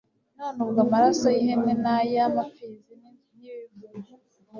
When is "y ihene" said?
1.33-1.73